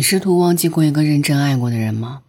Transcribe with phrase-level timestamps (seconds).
[0.00, 2.22] 你试图忘记过一个认真爱过的人吗？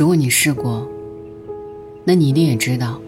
[0.00, 0.88] 如果你试过，
[2.04, 2.98] 那你一定也知道，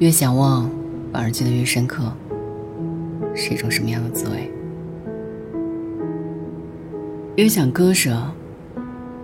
[0.00, 0.68] 越想忘，
[1.12, 2.12] 反而记得越深刻，
[3.32, 4.50] 是一种什么样的滋味？
[7.36, 8.20] 越想割舍，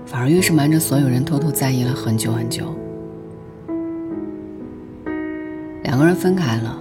[0.06, 2.66] 反而越是瞒着所有人偷偷在意了很久很久。
[5.82, 6.80] 两个人分开了，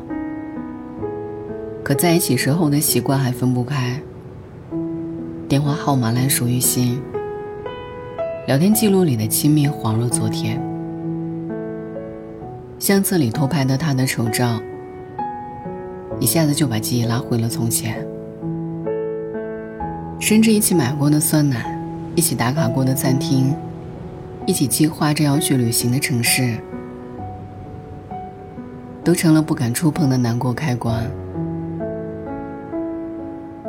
[1.84, 4.00] 可在一起时候的习惯还分不开，
[5.48, 7.02] 电话号码烂熟于心。
[8.50, 10.60] 聊天记录里的亲密恍若昨天，
[12.80, 14.60] 相册里偷拍的他的丑照，
[16.20, 18.04] 一下子就把记忆拉回了从前。
[20.20, 21.80] 甚至一起买过的酸奶，
[22.16, 23.54] 一起打卡过的餐厅，
[24.48, 26.58] 一起计划着要去旅行的城市，
[29.04, 31.08] 都成了不敢触碰的难过开关。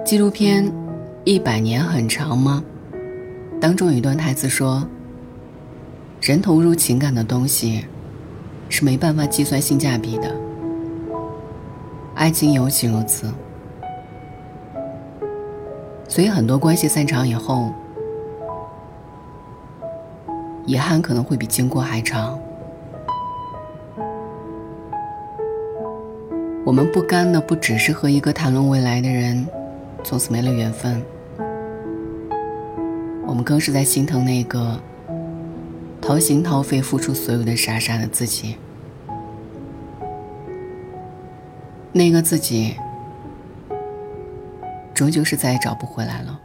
[0.06, 0.64] 纪录片
[1.24, 2.64] 《一百年很长吗》？
[3.60, 4.82] 当中有一段台词说
[6.22, 7.84] ：“人投入情感的东西，
[8.70, 10.34] 是没办法计算性价比的。
[12.14, 13.30] 爱情尤其如此。
[16.08, 17.70] 所以很多关系散场以后，
[20.64, 22.38] 遗憾可能会比经过还长。
[26.64, 29.46] 我们不甘的不只是和一个谈论未来的人，
[30.02, 31.02] 从此没了缘分。”
[33.40, 34.78] 我更是在心疼那个
[35.98, 38.56] 掏心掏肺付出所有的傻傻的自己，
[41.90, 42.74] 那个自己
[44.92, 46.38] 终究是再也找不回来了。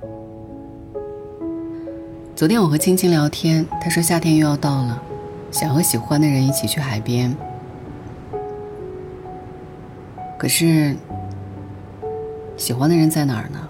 [2.33, 5.03] 昨天我和青青聊天，她说夏天又要到了，
[5.51, 7.35] 想和喜欢的人一起去海边。
[10.37, 10.95] 可是，
[12.55, 13.67] 喜欢的人在哪儿呢？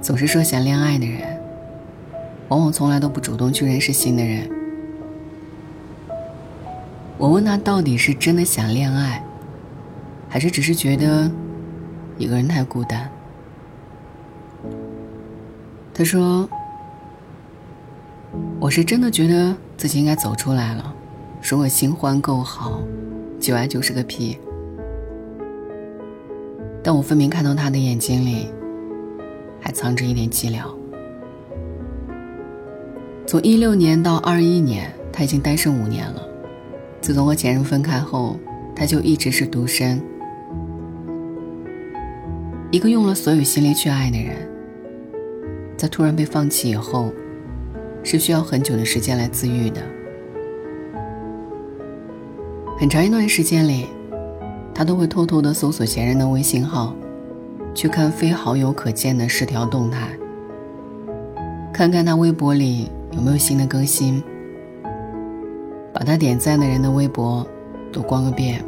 [0.00, 1.30] 总是说想恋爱的人。
[2.52, 4.46] 往往从来都不主动去认识新的人。
[7.16, 9.24] 我问他到底是真的想恋爱，
[10.28, 11.30] 还是只是觉得
[12.18, 13.10] 一个人太孤单？
[15.94, 16.46] 他说
[18.60, 20.94] ：“我是真的觉得自己应该走出来了。
[21.42, 22.82] 如果新欢够好，
[23.40, 24.38] 旧爱就是个屁。”
[26.84, 28.50] 但我分明看到他的眼睛里，
[29.58, 30.81] 还藏着一点寂寥。
[33.32, 36.20] 从一六年到二一年，他已经单身五年了。
[37.00, 38.38] 自从和前任分开后，
[38.76, 39.98] 他就一直是独身。
[42.70, 44.36] 一个用了所有心力去爱的人，
[45.78, 47.10] 在突然被放弃以后，
[48.02, 49.80] 是需要很久的时间来自愈的。
[52.78, 53.86] 很长一段时间里，
[54.74, 56.94] 他都会偷偷的搜索前任的微信号，
[57.74, 60.10] 去看非好友可见的十条动态，
[61.72, 62.90] 看看他微博里。
[63.12, 64.22] 有没有新的更新？
[65.92, 67.46] 把他点赞的人的微博
[67.92, 68.64] 都逛个遍。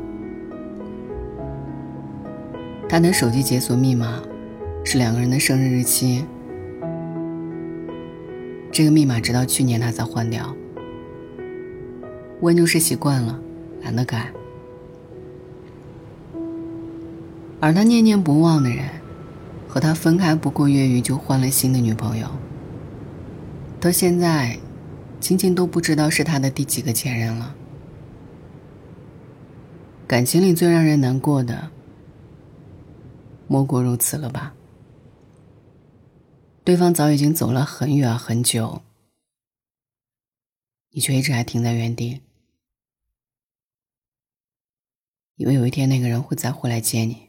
[2.89, 4.23] 他的手机解锁密码
[4.85, 6.25] 是两个人的生日日期，
[8.71, 10.55] 这个密码直到去年他才换掉。
[12.41, 13.41] 问就是习惯了，
[13.83, 14.31] 懒得改。
[17.59, 18.85] 而他念念不忘的人，
[19.67, 22.27] 和他分开不过月余就换了新的女朋友。
[23.85, 24.59] 到现在，
[25.21, 27.55] 青青都不知道是他的第几个前任了。
[30.07, 31.71] 感情里最让人难过的，
[33.47, 34.55] 莫过如此了吧？
[36.65, 38.81] 对方早已经走了很远很久，
[40.93, 42.23] 你却一直还停在原地，
[45.37, 47.24] 以为有一天那个人会再回来接你。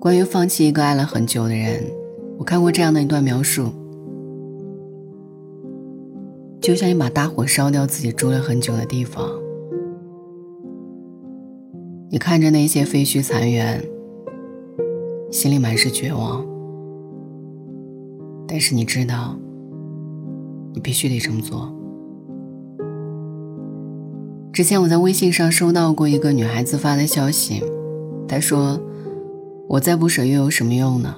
[0.00, 1.84] 关于放弃一个爱了很久的人，
[2.38, 3.66] 我看过这样的一段描述：
[6.58, 9.28] 就像一把大火烧掉自己住了很久的地方，
[12.08, 13.84] 你看着那些废墟残垣，
[15.30, 16.42] 心里满是绝望。
[18.48, 19.36] 但是你知道，
[20.72, 21.70] 你必须得这么做。
[24.50, 27.62] 之前我在微信上收到过一个女孩子发的消息，
[28.26, 28.80] 她说
[29.70, 31.14] ：“我再不舍又有什么用呢？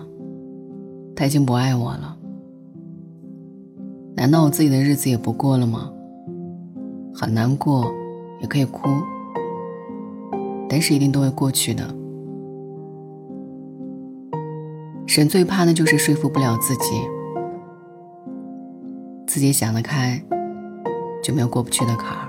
[1.16, 2.18] 他已经不爱我了。
[4.14, 5.90] 难道我自己的日子也不过了吗？
[7.14, 7.90] 很难过，
[8.42, 8.90] 也可以哭，
[10.68, 11.82] 但是一定都会过去的。
[15.06, 17.00] 神最怕的就是说服不了自己，
[19.26, 20.22] 自己想得开，
[21.24, 22.28] 就没有过不去的坎儿。”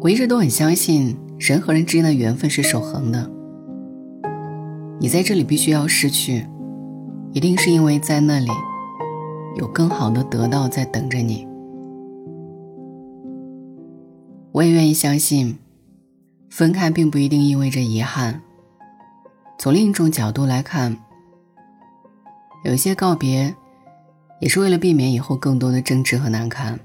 [0.00, 3.30] 我一直都很相信人和人之间的缘分是守恒的。
[5.00, 6.46] 你在这里必须要失去，
[7.32, 8.50] 一定是因为在那里
[9.56, 11.46] 有更好的得到在等着你。
[14.52, 15.58] 我也愿意相信，
[16.48, 18.40] 分开并不一定意味着遗憾。
[19.58, 20.96] 从另一种角度来看，
[22.64, 23.54] 有一些告别，
[24.40, 26.78] 也是为了避免以后更多的争执和难堪。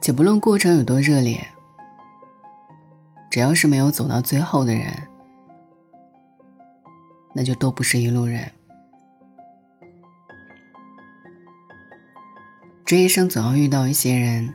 [0.00, 1.46] 且不论过程有多热烈，
[3.30, 4.90] 只要是没有走到最后的人，
[7.34, 8.50] 那就都不是一路人。
[12.86, 14.54] 这一生总要遇到一些人，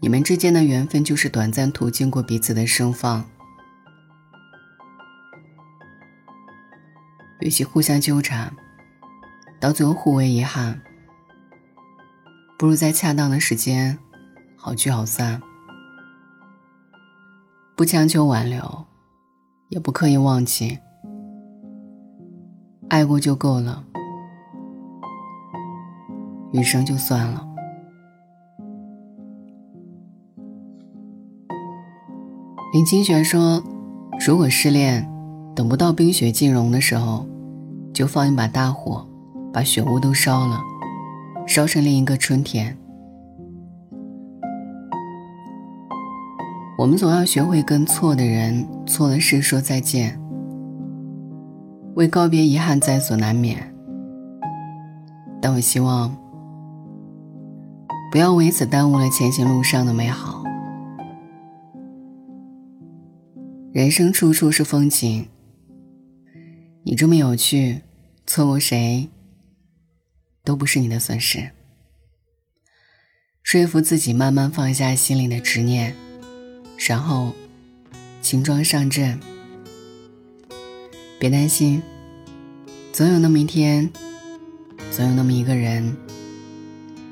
[0.00, 3.24] 你们之间的缘分就是短暂途经过彼此的盛放，
[7.38, 8.52] 与其互相纠缠，
[9.60, 10.82] 到最后互为遗憾，
[12.58, 13.96] 不如在恰当的时间。
[14.64, 15.42] 好聚好散，
[17.76, 18.86] 不强求挽留，
[19.70, 20.78] 也不刻意忘记，
[22.88, 23.82] 爱过就够了，
[26.52, 27.44] 余生就算了。
[32.72, 33.60] 林清玄说
[34.24, 35.04] ：“如果失恋，
[35.56, 37.26] 等不到冰雪尽融的时候，
[37.92, 39.04] 就放一把大火，
[39.52, 40.60] 把雪屋都烧了，
[41.48, 42.78] 烧成另一个春天。”
[46.82, 50.20] 我们总要学会跟错的人、错的事说再见，
[51.94, 53.72] 为告别遗憾在所难免。
[55.40, 56.12] 但我希望，
[58.10, 60.42] 不要为此耽误了前行路上的美好。
[63.72, 65.28] 人生处处是风景，
[66.82, 67.82] 你这么有趣，
[68.26, 69.08] 错过谁
[70.42, 71.48] 都不是你的损失。
[73.44, 75.94] 说服自己，慢慢放下心里的执念。
[76.84, 77.32] 然后，
[78.20, 79.20] 轻装上阵。
[81.16, 81.80] 别担心，
[82.92, 83.88] 总有那么一天，
[84.90, 85.96] 总有那么一个人，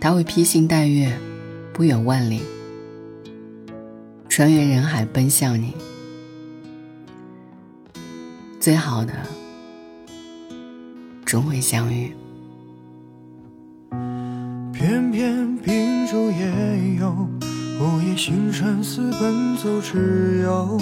[0.00, 1.16] 他会披星戴月，
[1.72, 2.40] 不远万里，
[4.28, 5.72] 穿越人海奔向你。
[8.58, 9.14] 最好的，
[11.24, 12.12] 终会相遇。
[14.72, 17.28] 偏偏秉烛夜游。
[17.80, 20.78] 午夜星辰似奔走之友，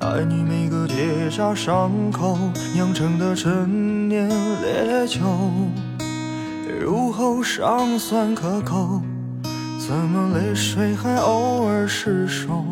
[0.00, 2.38] 爱你每个结痂伤口
[2.72, 5.20] 酿成的陈年烈酒，
[6.80, 9.02] 入喉尚算可口，
[9.78, 12.64] 怎么泪水还偶尔失手？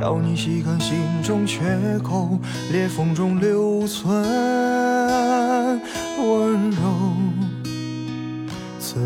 [0.00, 2.38] 要你细看心中缺口，
[2.70, 4.14] 裂缝中留存
[6.22, 7.27] 温柔。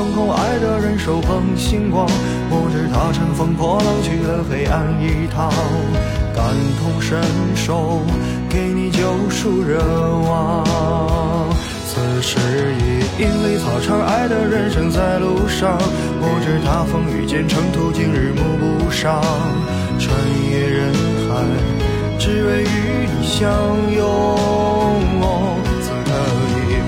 [0.00, 2.06] 可以皓月当空，爱的人手捧星光。
[2.48, 5.52] 我知他乘风破浪去了黑暗一趟，
[6.34, 6.42] 感
[6.80, 7.20] 同身
[7.54, 8.00] 受，
[8.48, 9.78] 给你救赎热
[10.26, 10.64] 望。
[11.86, 12.38] 此时
[12.78, 15.76] 已莺飞草长，爱的人生在路上。
[16.22, 19.20] 我知他风雨兼程途，今日暮不赏。
[19.98, 20.16] 穿
[20.50, 20.94] 越人
[21.28, 21.44] 海，
[22.18, 23.52] 只为与你相
[23.94, 24.99] 拥。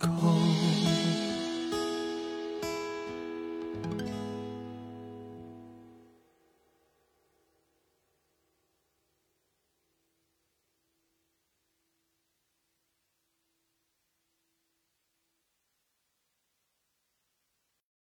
[0.00, 0.99] 口。